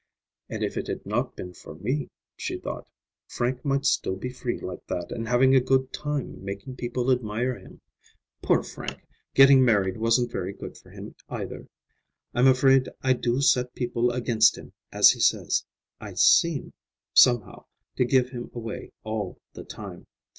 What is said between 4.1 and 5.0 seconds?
be free like